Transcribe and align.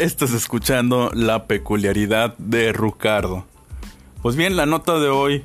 Estás 0.00 0.32
escuchando 0.32 1.12
la 1.14 1.46
peculiaridad 1.46 2.36
de 2.38 2.72
Rucardo. 2.72 3.44
Pues 4.22 4.34
bien, 4.34 4.56
la 4.56 4.66
nota 4.66 4.98
de 4.98 5.08
hoy 5.08 5.44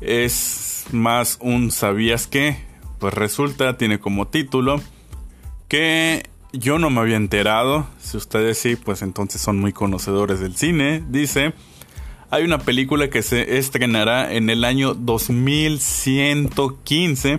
es 0.00 0.86
más 0.90 1.38
un 1.40 1.70
¿sabías 1.70 2.26
qué? 2.26 2.56
Pues 2.98 3.14
resulta, 3.14 3.78
tiene 3.78 4.00
como 4.00 4.26
título 4.26 4.80
que 5.68 6.28
yo 6.52 6.80
no 6.80 6.90
me 6.90 7.00
había 7.00 7.16
enterado. 7.16 7.86
Si 8.00 8.16
ustedes 8.16 8.58
sí, 8.58 8.74
pues 8.76 9.02
entonces 9.02 9.40
son 9.40 9.60
muy 9.60 9.72
conocedores 9.72 10.40
del 10.40 10.56
cine. 10.56 11.04
Dice, 11.08 11.54
hay 12.30 12.42
una 12.44 12.58
película 12.58 13.08
que 13.08 13.22
se 13.22 13.58
estrenará 13.58 14.32
en 14.32 14.50
el 14.50 14.64
año 14.64 14.94
2115 14.94 17.38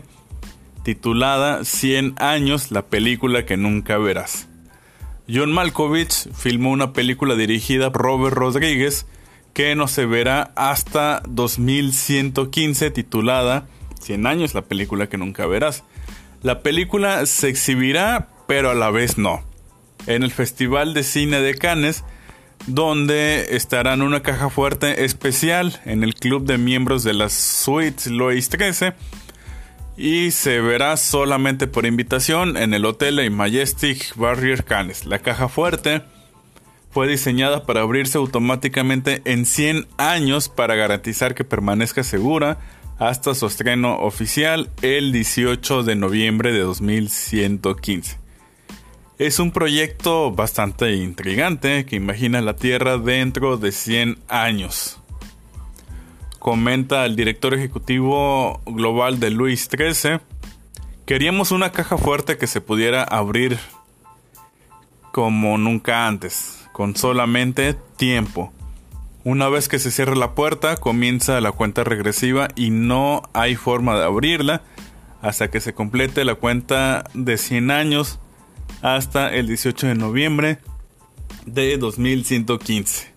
titulada 0.83 1.65
100 1.65 2.13
años, 2.17 2.71
la 2.71 2.83
película 2.83 3.45
que 3.45 3.57
nunca 3.57 3.97
verás. 3.97 4.47
John 5.29 5.51
Malkovich 5.51 6.31
filmó 6.33 6.71
una 6.71 6.93
película 6.93 7.35
dirigida 7.35 7.91
por 7.91 8.03
Robert 8.03 8.35
Rodríguez 8.35 9.05
que 9.53 9.75
no 9.75 9.87
se 9.87 10.05
verá 10.05 10.51
hasta 10.55 11.21
2115 11.27 12.91
titulada 12.91 13.67
100 13.99 14.25
años, 14.25 14.53
la 14.53 14.61
película 14.61 15.09
que 15.09 15.17
nunca 15.17 15.45
verás. 15.47 15.83
La 16.43 16.61
película 16.61 17.25
se 17.25 17.49
exhibirá, 17.49 18.29
pero 18.47 18.69
a 18.69 18.75
la 18.75 18.91
vez 18.91 19.17
no, 19.17 19.43
en 20.05 20.23
el 20.23 20.31
Festival 20.31 20.93
de 20.93 21.03
Cine 21.03 21.41
de 21.41 21.55
Cannes, 21.55 22.05
donde 22.67 23.55
estará 23.55 23.95
en 23.95 24.03
una 24.03 24.21
caja 24.21 24.49
fuerte 24.49 25.03
especial 25.03 25.81
en 25.85 26.03
el 26.03 26.15
club 26.15 26.45
de 26.45 26.57
miembros 26.57 27.03
de 27.03 27.13
las 27.13 27.33
Suites 27.33 28.07
Lois 28.07 28.49
13 28.49 28.93
y 29.97 30.29
se 30.29 30.61
verá 30.61 30.95
solamente 30.95 31.65
por 31.65 31.87
invitación 31.87 32.55
en 32.55 32.75
el 32.75 32.85
Hotel 32.85 33.29
Majestic 33.31 34.15
Barrier 34.15 34.63
Cannes. 34.63 35.07
La 35.07 35.19
caja 35.19 35.49
fuerte 35.49 36.03
fue 36.91 37.07
diseñada 37.07 37.65
para 37.65 37.81
abrirse 37.81 38.19
automáticamente 38.19 39.23
en 39.25 39.45
100 39.45 39.87
años 39.97 40.49
para 40.49 40.75
garantizar 40.75 41.33
que 41.33 41.43
permanezca 41.43 42.03
segura 42.03 42.59
hasta 42.99 43.33
su 43.33 43.47
estreno 43.47 43.97
oficial 43.99 44.69
el 44.83 45.11
18 45.11 45.83
de 45.83 45.95
noviembre 45.95 46.51
de 46.51 46.59
2115. 46.59 48.19
Es 49.17 49.39
un 49.39 49.51
proyecto 49.51 50.31
bastante 50.31 50.95
intrigante 50.95 51.85
que 51.85 51.95
imagina 51.95 52.39
la 52.41 52.55
Tierra 52.55 52.99
dentro 52.99 53.57
de 53.57 53.71
100 53.71 54.19
años 54.27 54.99
comenta 56.47 57.05
el 57.05 57.17
director 57.17 57.53
ejecutivo 57.53 58.61
global 58.65 59.19
de 59.19 59.31
Luis 59.31 59.67
XIII, 59.69 60.21
queríamos 61.05 61.51
una 61.51 61.73
caja 61.73 61.97
fuerte 61.97 62.37
que 62.37 62.47
se 62.47 62.61
pudiera 62.61 63.03
abrir 63.03 63.59
como 65.11 65.57
nunca 65.57 66.07
antes, 66.07 66.65
con 66.71 66.95
solamente 66.95 67.75
tiempo. 67.97 68.53
Una 69.25 69.49
vez 69.49 69.67
que 69.67 69.77
se 69.77 69.91
cierra 69.91 70.15
la 70.15 70.35
puerta, 70.35 70.77
comienza 70.77 71.41
la 71.41 71.51
cuenta 71.51 71.83
regresiva 71.83 72.47
y 72.55 72.69
no 72.69 73.23
hay 73.33 73.57
forma 73.57 73.97
de 73.97 74.05
abrirla 74.05 74.61
hasta 75.21 75.51
que 75.51 75.59
se 75.59 75.73
complete 75.73 76.23
la 76.23 76.35
cuenta 76.35 77.03
de 77.13 77.37
100 77.37 77.71
años 77.71 78.21
hasta 78.81 79.35
el 79.35 79.47
18 79.47 79.87
de 79.87 79.95
noviembre 79.95 80.59
de 81.45 81.77
2115. 81.77 83.16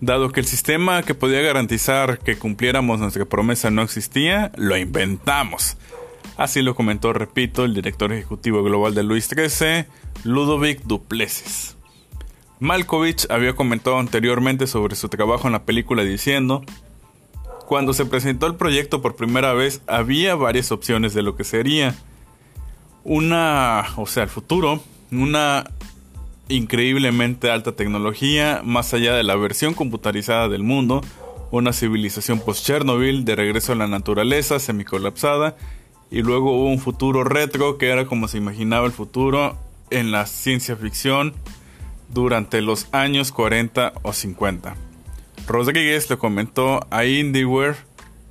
Dado 0.00 0.30
que 0.30 0.40
el 0.40 0.46
sistema 0.46 1.02
que 1.02 1.14
podía 1.14 1.40
garantizar 1.40 2.20
que 2.20 2.38
cumpliéramos 2.38 3.00
nuestra 3.00 3.24
promesa 3.24 3.70
no 3.70 3.82
existía, 3.82 4.52
lo 4.56 4.76
inventamos. 4.76 5.76
Así 6.36 6.62
lo 6.62 6.76
comentó, 6.76 7.12
repito, 7.12 7.64
el 7.64 7.74
director 7.74 8.12
ejecutivo 8.12 8.62
global 8.62 8.94
de 8.94 9.02
Luis 9.02 9.28
XIII, 9.28 9.86
Ludovic 10.22 10.82
Duplessis. 10.84 11.76
Malkovich 12.60 13.26
había 13.28 13.54
comentado 13.54 13.98
anteriormente 13.98 14.68
sobre 14.68 14.94
su 14.94 15.08
trabajo 15.08 15.48
en 15.48 15.52
la 15.52 15.64
película 15.64 16.04
diciendo, 16.04 16.64
cuando 17.66 17.92
se 17.92 18.06
presentó 18.06 18.46
el 18.46 18.54
proyecto 18.54 19.02
por 19.02 19.16
primera 19.16 19.52
vez 19.52 19.82
había 19.86 20.36
varias 20.36 20.70
opciones 20.72 21.12
de 21.12 21.22
lo 21.22 21.36
que 21.36 21.44
sería 21.44 21.96
una, 23.04 23.84
o 23.96 24.06
sea, 24.06 24.24
el 24.24 24.28
futuro, 24.28 24.80
una 25.10 25.64
increíblemente 26.48 27.50
alta 27.50 27.72
tecnología, 27.72 28.62
más 28.64 28.94
allá 28.94 29.14
de 29.14 29.22
la 29.22 29.36
versión 29.36 29.74
computarizada 29.74 30.48
del 30.48 30.62
mundo, 30.62 31.02
una 31.50 31.72
civilización 31.72 32.40
post-Chernobyl 32.40 33.24
de 33.24 33.36
regreso 33.36 33.72
a 33.72 33.76
la 33.76 33.86
naturaleza 33.86 34.58
semicolapsada, 34.58 35.56
y 36.10 36.22
luego 36.22 36.52
hubo 36.52 36.68
un 36.68 36.78
futuro 36.78 37.24
retro 37.24 37.76
que 37.78 37.88
era 37.88 38.06
como 38.06 38.28
se 38.28 38.38
imaginaba 38.38 38.86
el 38.86 38.92
futuro 38.92 39.58
en 39.90 40.10
la 40.10 40.26
ciencia 40.26 40.76
ficción 40.76 41.34
durante 42.08 42.62
los 42.62 42.88
años 42.92 43.32
40 43.32 43.92
o 44.02 44.12
50. 44.12 44.74
Rodríguez 45.46 46.08
le 46.10 46.16
comentó 46.16 46.86
a 46.90 47.04
IndieWare 47.04 47.76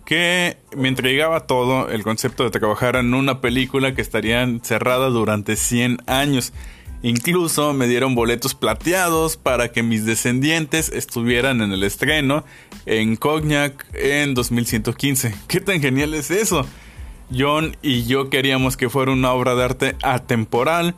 que 0.05 0.57
me 0.75 0.87
entregaba 0.87 1.41
todo 1.41 1.89
el 1.89 2.03
concepto 2.03 2.43
de 2.43 2.51
trabajar 2.51 2.95
en 2.95 3.13
una 3.13 3.41
película 3.41 3.93
que 3.93 4.01
estaría 4.01 4.47
cerrada 4.61 5.09
durante 5.09 5.55
100 5.55 6.01
años 6.07 6.53
Incluso 7.03 7.73
me 7.73 7.87
dieron 7.87 8.15
boletos 8.15 8.55
plateados 8.55 9.37
para 9.37 9.71
que 9.71 9.83
mis 9.83 10.05
descendientes 10.05 10.89
estuvieran 10.89 11.61
en 11.61 11.71
el 11.71 11.83
estreno 11.83 12.43
en 12.85 13.15
Cognac 13.15 13.85
en 13.93 14.33
2115. 14.33 15.35
¿Qué 15.47 15.61
tan 15.61 15.79
genial 15.79 16.13
es 16.15 16.31
eso? 16.31 16.65
John 17.35 17.75
y 17.81 18.05
yo 18.05 18.29
queríamos 18.29 18.77
que 18.77 18.89
fuera 18.89 19.11
una 19.11 19.31
obra 19.33 19.53
de 19.55 19.63
arte 19.63 19.95
atemporal 20.01 20.95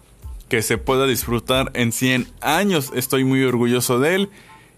que 0.48 0.62
se 0.62 0.78
pueda 0.78 1.06
disfrutar 1.06 1.72
en 1.74 1.92
100 1.92 2.28
años. 2.42 2.92
Estoy 2.96 3.24
muy 3.24 3.44
orgulloso 3.44 4.00
de 4.00 4.16
él. 4.16 4.30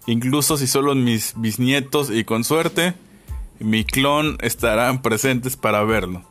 Incluso 0.06 0.56
si 0.56 0.66
solo 0.66 0.94
mis 0.94 1.34
bisnietos 1.36 2.10
y 2.10 2.24
con 2.24 2.42
suerte, 2.42 2.94
mi 3.60 3.84
clon 3.84 4.36
estarán 4.40 5.02
presentes 5.02 5.56
para 5.56 5.84
verlo. 5.84 6.24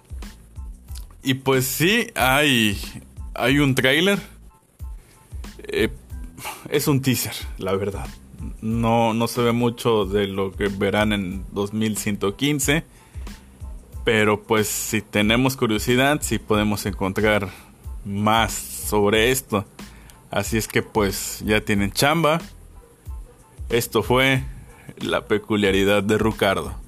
Y 1.24 1.36
pues 1.36 1.66
sí, 1.66 2.08
hay, 2.16 2.78
hay 3.34 3.60
un 3.60 3.76
tráiler 3.76 4.20
eh, 5.72 5.90
es 6.70 6.88
un 6.88 7.02
teaser, 7.02 7.34
la 7.58 7.76
verdad. 7.76 8.08
No, 8.62 9.14
no 9.14 9.28
se 9.28 9.42
ve 9.42 9.52
mucho 9.52 10.06
de 10.06 10.28
lo 10.28 10.52
que 10.52 10.68
verán 10.68 11.14
en 11.14 11.46
2115. 11.52 12.84
Pero 14.04 14.42
pues 14.42 14.68
si 14.68 15.02
tenemos 15.02 15.56
curiosidad, 15.56 16.22
si 16.22 16.40
podemos 16.40 16.86
encontrar 16.86 17.50
más 18.06 18.54
sobre 18.54 19.32
esto. 19.32 19.66
Así 20.32 20.58
es 20.58 20.68
que 20.68 20.82
pues 20.82 21.44
ya 21.46 21.62
tienen 21.62 21.92
chamba. 21.92 22.42
Esto 23.70 24.02
fue 24.02 24.44
la 24.98 25.28
peculiaridad 25.28 26.04
de 26.04 26.18
Ricardo. 26.18 26.81